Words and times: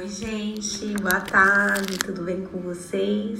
Oi, 0.00 0.08
gente, 0.08 0.94
boa 0.94 1.20
tarde, 1.20 1.98
tudo 1.98 2.22
bem 2.22 2.40
com 2.46 2.58
vocês? 2.60 3.38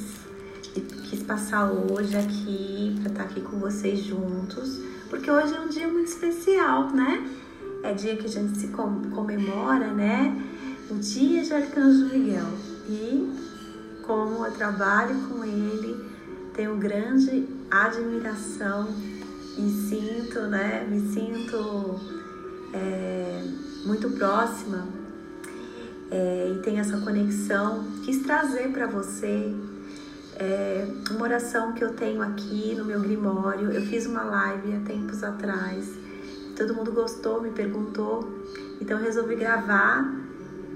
Quis 1.09 1.23
passar 1.23 1.71
hoje 1.73 2.15
aqui 2.15 3.01
para 3.01 3.13
estar 3.13 3.25
tá 3.25 3.31
aqui 3.31 3.41
com 3.41 3.59
vocês 3.59 4.01
juntos, 4.01 4.79
porque 5.09 5.31
hoje 5.31 5.55
é 5.55 5.61
um 5.61 5.69
dia 5.69 5.89
muito 5.89 6.09
especial, 6.09 6.91
né? 6.91 7.27
É 7.83 7.95
dia 7.95 8.15
que 8.15 8.27
a 8.27 8.29
gente 8.29 8.59
se 8.59 8.69
comemora, 8.69 9.87
né? 9.95 10.37
O 10.91 10.97
dia 10.97 11.43
de 11.43 11.55
Arcanjo 11.55 12.13
Miguel. 12.13 12.53
E 12.91 13.33
como 14.03 14.45
eu 14.45 14.53
trabalho 14.53 15.19
com 15.31 15.43
ele, 15.43 15.97
tenho 16.53 16.77
grande 16.77 17.49
admiração 17.71 18.87
e 19.57 19.67
sinto, 19.89 20.41
né? 20.41 20.87
Me 20.87 21.11
sinto 21.11 21.99
é, 22.75 23.45
muito 23.87 24.11
próxima 24.11 25.00
é, 26.11 26.53
e 26.55 26.59
tem 26.63 26.79
essa 26.79 26.99
conexão, 26.99 27.85
quis 28.05 28.23
trazer 28.23 28.69
para 28.73 28.87
você 28.87 29.55
é, 30.37 30.87
uma 31.11 31.23
oração 31.23 31.73
que 31.73 31.85
eu 31.85 31.93
tenho 31.93 32.21
aqui 32.21 32.75
no 32.77 32.85
meu 32.85 33.01
grimório. 33.01 33.71
Eu 33.71 33.83
fiz 33.83 34.07
uma 34.07 34.23
live 34.23 34.77
há 34.77 34.81
tempos 34.81 35.23
atrás, 35.23 35.89
todo 36.57 36.75
mundo 36.75 36.93
gostou, 36.93 37.41
me 37.41 37.51
perguntou, 37.51 38.29
então 38.81 38.99
resolvi 38.99 39.37
gravar 39.37 40.21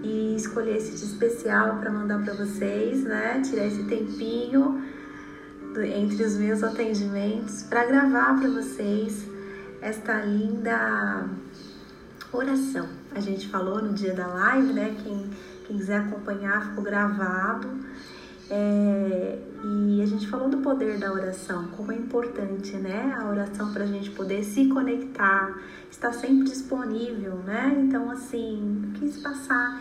e 0.02 0.36
escolher 0.36 0.77
esse 0.77 0.92
dia 0.92 1.06
especial 1.06 1.78
para 1.78 1.91
mandar 1.91 2.22
para 2.22 2.34
vocês, 2.34 3.02
né? 3.02 3.41
Tirar 3.41 3.66
esse 3.66 3.82
tempinho 3.84 4.82
entre 5.82 6.22
os 6.22 6.36
meus 6.36 6.62
atendimentos 6.62 7.62
para 7.64 7.84
gravar 7.86 8.38
para 8.38 8.48
vocês 8.50 9.27
esta 9.80 10.20
linda 10.20 11.27
oração. 12.32 13.03
A 13.14 13.20
gente 13.20 13.48
falou 13.48 13.80
no 13.80 13.92
dia 13.92 14.12
da 14.12 14.27
live, 14.27 14.73
né? 14.73 14.96
Quem, 15.02 15.30
quem 15.66 15.77
quiser 15.78 16.00
acompanhar, 16.00 16.68
ficou 16.68 16.82
gravado. 16.82 17.68
É, 18.50 19.38
e 19.64 20.02
a 20.02 20.06
gente 20.06 20.28
falou 20.28 20.50
do 20.50 20.58
poder 20.58 20.98
da 20.98 21.12
oração, 21.12 21.69
como 21.69 21.92
é 21.92 21.94
importante, 21.94 22.77
né? 22.77 23.16
A 23.19 23.28
oração 23.28 23.72
para 23.72 23.84
a 23.84 23.86
gente 23.86 24.11
poder 24.11 24.44
se 24.44 24.69
conectar, 24.69 25.58
está 25.91 26.12
sempre 26.12 26.44
disponível, 26.44 27.36
né? 27.36 27.75
Então, 27.78 28.11
assim, 28.11 28.92
quis 28.94 29.22
passar 29.22 29.81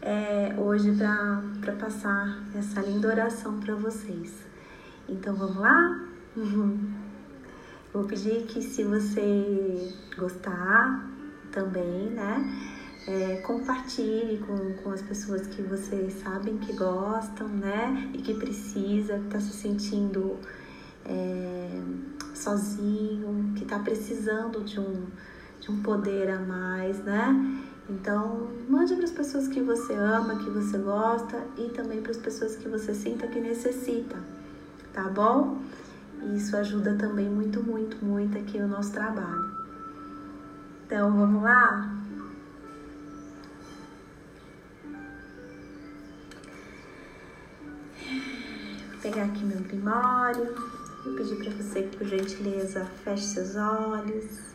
é, 0.00 0.54
hoje 0.56 0.96
para 1.60 1.72
passar 1.72 2.38
essa 2.54 2.80
linda 2.80 3.08
oração 3.08 3.60
para 3.60 3.74
vocês. 3.74 4.32
Então, 5.08 5.34
vamos 5.34 5.56
lá? 5.56 6.06
Uhum. 6.36 6.78
Vou 7.92 8.04
pedir 8.04 8.44
que, 8.46 8.62
se 8.62 8.84
você 8.84 9.92
gostar, 10.16 11.15
também, 11.56 12.10
né? 12.10 12.44
É, 13.08 13.36
compartilhe 13.36 14.38
com, 14.46 14.74
com 14.82 14.90
as 14.90 15.00
pessoas 15.00 15.46
que 15.46 15.62
vocês 15.62 16.12
sabem 16.14 16.58
que 16.58 16.72
gostam, 16.74 17.48
né? 17.48 18.10
E 18.12 18.18
que 18.18 18.34
precisa, 18.34 19.18
que 19.18 19.24
está 19.24 19.40
se 19.40 19.52
sentindo 19.52 20.36
é, 21.06 21.80
sozinho, 22.34 23.54
que 23.56 23.62
está 23.62 23.78
precisando 23.78 24.62
de 24.62 24.78
um, 24.78 25.06
de 25.60 25.70
um 25.70 25.80
poder 25.82 26.28
a 26.30 26.40
mais, 26.40 26.98
né? 26.98 27.62
Então, 27.88 28.48
mande 28.68 28.94
para 28.94 29.04
as 29.04 29.12
pessoas 29.12 29.48
que 29.48 29.62
você 29.62 29.94
ama, 29.94 30.36
que 30.36 30.50
você 30.50 30.76
gosta 30.76 31.40
e 31.56 31.70
também 31.70 32.02
para 32.02 32.10
as 32.10 32.18
pessoas 32.18 32.56
que 32.56 32.68
você 32.68 32.92
sinta 32.92 33.28
que 33.28 33.40
necessita, 33.40 34.16
tá 34.92 35.04
bom? 35.04 35.62
Isso 36.34 36.56
ajuda 36.56 36.96
também 36.96 37.30
muito, 37.30 37.62
muito, 37.62 38.04
muito 38.04 38.36
aqui 38.36 38.58
no 38.58 38.66
nosso 38.66 38.92
trabalho. 38.92 39.55
Então 40.86 41.12
vamos 41.12 41.42
lá? 41.42 41.92
Vou 47.98 49.00
pegar 49.02 49.24
aqui 49.24 49.44
meu 49.44 49.58
grimório. 49.62 50.54
Vou 51.04 51.16
pedir 51.16 51.34
para 51.42 51.50
você 51.54 51.82
que, 51.82 51.96
por 51.96 52.06
gentileza, 52.06 52.84
feche 53.02 53.24
seus 53.24 53.56
olhos. 53.56 54.54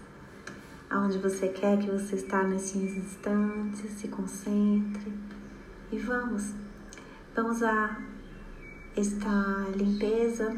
Aonde 0.89 1.17
você 1.17 1.49
quer 1.49 1.77
que 1.79 1.91
você 1.91 2.15
está 2.15 2.43
nesses 2.43 2.95
instantes, 2.95 3.91
se 3.99 4.07
concentre. 4.07 5.13
E 5.91 5.99
vamos. 5.99 6.53
Vamos 7.35 7.61
a 7.61 7.99
esta 8.95 9.67
limpeza. 9.75 10.57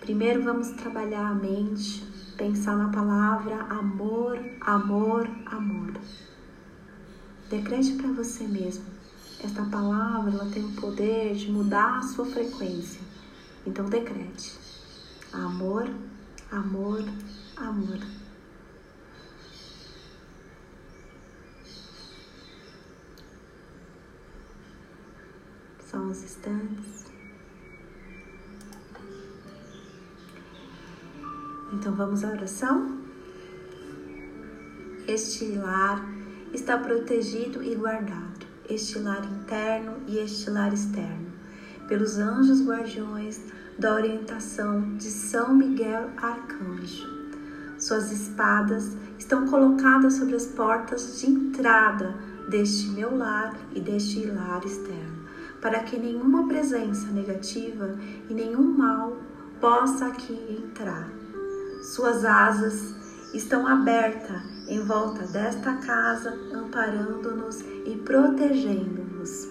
Primeiro 0.00 0.42
vamos 0.42 0.70
trabalhar 0.70 1.26
a 1.26 1.34
mente 1.34 2.17
pensar 2.38 2.76
na 2.76 2.88
palavra 2.88 3.56
amor, 3.64 4.38
amor, 4.60 5.28
amor. 5.46 5.92
Decrete 7.50 7.94
para 7.94 8.12
você 8.12 8.44
mesmo. 8.44 8.84
Esta 9.42 9.64
palavra 9.64 10.32
ela 10.32 10.48
tem 10.50 10.64
o 10.64 10.72
poder 10.80 11.34
de 11.34 11.50
mudar 11.50 11.98
a 11.98 12.02
sua 12.02 12.24
frequência. 12.24 13.00
Então 13.66 13.86
decrete. 13.86 14.56
Amor, 15.32 15.90
amor, 16.52 17.04
amor. 17.56 17.98
São 25.80 26.08
os 26.08 26.22
instantes. 26.22 27.17
Então 31.78 31.94
vamos 31.94 32.24
à 32.24 32.30
oração? 32.30 32.98
Este 35.06 35.52
lar 35.52 36.04
está 36.52 36.76
protegido 36.76 37.62
e 37.62 37.76
guardado, 37.76 38.46
este 38.68 38.98
lar 38.98 39.24
interno 39.24 39.92
e 40.08 40.18
este 40.18 40.50
lar 40.50 40.74
externo, 40.74 41.30
pelos 41.86 42.18
anjos 42.18 42.66
guardiões 42.66 43.40
da 43.78 43.94
orientação 43.94 44.96
de 44.96 45.04
São 45.04 45.54
Miguel 45.54 46.10
Arcanjo. 46.16 47.06
Suas 47.78 48.10
espadas 48.10 48.96
estão 49.16 49.46
colocadas 49.46 50.14
sobre 50.14 50.34
as 50.34 50.46
portas 50.46 51.20
de 51.20 51.30
entrada 51.30 52.12
deste 52.50 52.88
meu 52.88 53.16
lar 53.16 53.56
e 53.72 53.80
deste 53.80 54.26
lar 54.26 54.64
externo, 54.66 55.28
para 55.62 55.78
que 55.84 55.96
nenhuma 55.96 56.48
presença 56.48 57.06
negativa 57.12 57.96
e 58.28 58.34
nenhum 58.34 58.64
mal 58.64 59.16
possa 59.60 60.06
aqui 60.06 60.60
entrar 60.60 61.17
suas 61.88 62.22
asas 62.22 62.94
estão 63.32 63.66
abertas 63.66 64.42
em 64.68 64.80
volta 64.84 65.26
desta 65.26 65.72
casa, 65.76 66.38
amparando-nos 66.52 67.62
e 67.86 67.96
protegendo-nos. 68.04 69.48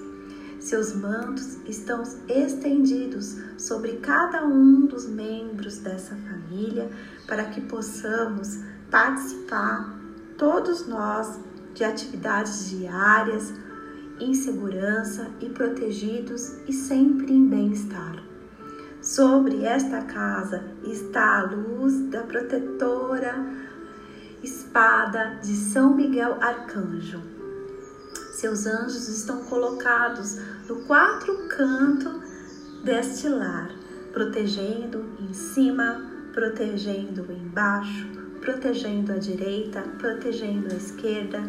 Seus 0.60 0.94
mantos 0.94 1.58
estão 1.66 2.04
estendidos 2.28 3.38
sobre 3.58 3.94
cada 3.94 4.46
um 4.46 4.86
dos 4.86 5.08
membros 5.08 5.80
dessa 5.80 6.16
família 6.16 6.92
para 7.26 7.46
que 7.46 7.62
possamos 7.62 8.60
participar, 8.92 9.98
todos 10.38 10.88
nós, 10.88 11.40
de 11.74 11.84
atividades 11.84 12.70
diárias, 12.70 13.52
em 14.20 14.36
segurança 14.36 15.28
e 15.42 15.50
protegidos 15.50 16.56
e 16.68 16.74
sempre 16.74 17.34
em 17.34 17.48
bem-estar. 17.48 18.37
Sobre 19.08 19.64
esta 19.64 20.02
casa 20.02 20.66
está 20.84 21.40
a 21.40 21.44
luz 21.44 22.10
da 22.10 22.24
protetora 22.24 23.42
espada 24.44 25.40
de 25.42 25.56
São 25.56 25.96
Miguel 25.96 26.38
Arcanjo. 26.42 27.22
Seus 28.34 28.66
anjos 28.66 29.08
estão 29.08 29.46
colocados 29.46 30.38
no 30.68 30.82
quatro 30.82 31.48
canto 31.48 32.22
deste 32.84 33.30
lar, 33.30 33.72
protegendo 34.12 35.06
em 35.22 35.34
cima, 35.34 36.02
protegendo 36.34 37.32
embaixo, 37.32 38.10
protegendo 38.42 39.14
a 39.14 39.18
direita, 39.18 39.84
protegendo 40.00 40.68
a 40.70 40.76
esquerda, 40.76 41.42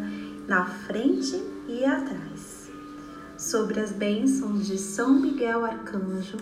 na 0.47 0.65
frente 0.65 1.43
e 1.67 1.83
atrás. 1.83 2.71
Sobre 3.37 3.81
as 3.81 3.91
bênçãos 3.91 4.65
de 4.65 4.77
São 4.77 5.19
Miguel 5.19 5.65
Arcanjo, 5.65 6.37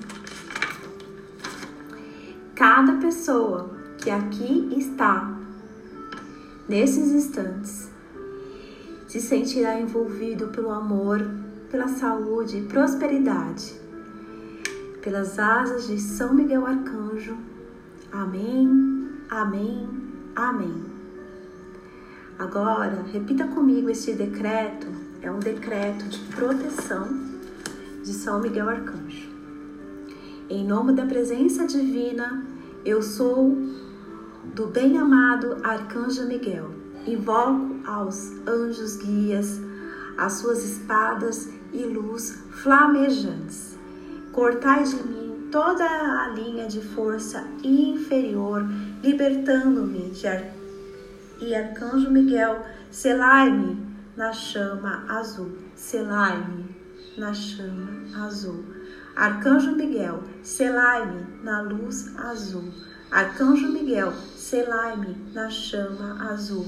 cada 2.57 2.94
pessoa 2.94 3.69
que 4.00 4.09
aqui 4.09 4.74
está, 4.75 5.31
nesses 6.68 7.12
instantes, 7.12 7.88
se 9.07 9.21
sentirá 9.21 9.80
envolvido 9.80 10.48
pelo 10.48 10.71
amor, 10.71 11.19
pela 11.69 11.88
saúde 11.88 12.57
e 12.57 12.63
prosperidade, 12.63 13.80
pelas 15.04 15.38
asas 15.38 15.88
de 15.88 16.00
São 16.00 16.33
Miguel 16.33 16.65
Arcanjo. 16.65 17.38
Amém, 18.12 19.07
amém, 19.30 19.88
amém. 20.36 20.83
Agora, 22.39 23.06
repita 23.13 23.45
comigo 23.50 23.88
este 23.88 24.13
decreto, 24.13 24.88
é 25.21 25.31
um 25.31 25.38
decreto 25.38 26.06
de 26.06 26.18
proteção 26.36 27.07
de 28.04 28.13
São 28.13 28.42
Miguel 28.42 28.68
Arcanjo. 28.68 29.37
Em 30.49 30.63
nome 30.63 30.94
da 30.94 31.05
presença 31.05 31.67
divina, 31.67 32.41
eu 32.85 33.01
sou 33.01 33.53
do 34.55 34.67
bem-amado 34.67 35.57
Arcanjo 35.61 36.25
Miguel. 36.25 36.71
Invoco 37.05 37.75
aos 37.85 38.31
anjos 38.47 38.95
guias, 38.95 39.59
as 40.17 40.33
suas 40.33 40.63
espadas 40.63 41.49
e 41.73 41.83
luz 41.83 42.41
flamejantes. 42.63 43.77
Cortai 44.31 44.85
de 44.85 44.95
mim 45.05 45.49
toda 45.51 45.83
a 45.83 46.29
linha 46.29 46.65
de 46.65 46.79
força 46.79 47.45
inferior, 47.61 48.65
libertando-me 49.03 50.11
de 50.11 50.27
ar... 50.27 50.45
e 51.41 51.53
Arcanjo 51.53 52.09
Miguel, 52.09 52.65
selai-me 52.89 53.85
na 54.15 54.31
chama 54.31 55.03
azul, 55.09 55.51
selai-me 55.75 56.73
na 57.17 57.33
chama 57.33 58.25
azul. 58.25 58.76
Arcanjo 59.18 59.72
Miguel, 59.72 60.24
selai-me 60.44 61.44
na 61.44 61.62
luz 61.62 62.16
azul. 62.18 62.72
Arcanjo 63.10 63.68
Miguel, 63.69 64.14
selai-me 64.36 65.18
na 65.34 65.50
chama 65.50 66.31
azul. 66.31 66.64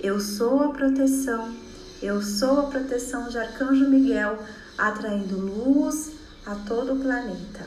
Eu 0.00 0.18
sou 0.18 0.62
a 0.62 0.68
proteção, 0.70 1.54
eu 2.00 2.22
sou 2.22 2.60
a 2.60 2.70
proteção 2.70 3.28
de 3.28 3.36
Arcanjo 3.36 3.86
Miguel, 3.90 4.38
atraindo 4.78 5.36
luz 5.36 6.12
a 6.46 6.54
todo 6.54 6.94
o 6.94 7.00
planeta. 7.00 7.66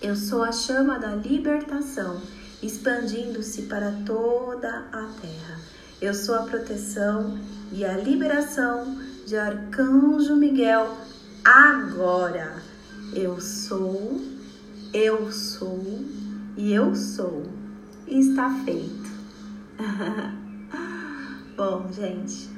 Eu 0.00 0.16
sou 0.16 0.42
a 0.42 0.50
chama 0.50 0.98
da 0.98 1.14
libertação, 1.14 2.22
expandindo-se 2.62 3.64
para 3.64 3.92
toda 4.06 4.86
a 4.90 5.10
terra. 5.20 5.60
Eu 6.00 6.14
sou 6.14 6.36
a 6.36 6.44
proteção 6.44 7.38
e 7.70 7.84
a 7.84 7.98
liberação 7.98 8.96
de 9.26 9.36
Arcanjo 9.36 10.36
Miguel 10.36 10.96
agora. 11.44 12.65
Eu 13.12 13.40
sou, 13.40 14.20
eu 14.92 15.32
sou 15.32 16.04
e 16.56 16.72
eu 16.72 16.94
sou. 16.94 17.44
E 18.06 18.20
está 18.20 18.50
feito. 18.64 19.10
Bom, 21.56 21.90
gente, 21.92 22.48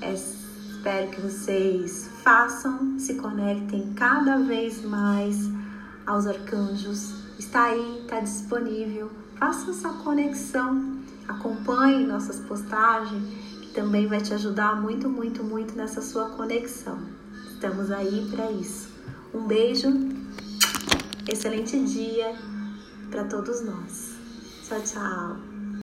é, 0.00 0.12
espero 0.12 1.10
que 1.10 1.20
vocês 1.20 2.10
façam, 2.22 2.98
se 2.98 3.14
conectem 3.14 3.92
cada 3.94 4.38
vez 4.38 4.84
mais 4.84 5.50
aos 6.06 6.26
arcanjos. 6.26 7.14
Está 7.38 7.64
aí, 7.64 8.00
está 8.02 8.20
disponível. 8.20 9.10
Faça 9.36 9.70
essa 9.70 9.88
conexão. 9.88 11.00
Acompanhe 11.26 12.06
nossas 12.06 12.40
postagens, 12.40 13.22
que 13.62 13.72
também 13.74 14.06
vai 14.06 14.20
te 14.20 14.34
ajudar 14.34 14.80
muito, 14.80 15.08
muito, 15.08 15.42
muito 15.42 15.74
nessa 15.74 16.02
sua 16.02 16.30
conexão. 16.30 16.98
Estamos 17.54 17.90
aí 17.90 18.28
para 18.30 18.50
isso. 18.50 18.91
Um 19.34 19.46
beijo, 19.46 19.88
excelente 21.26 21.82
dia 21.84 22.34
para 23.10 23.24
todos 23.24 23.64
nós. 23.64 24.12
Tchau, 24.68 24.80
tchau. 24.82 25.51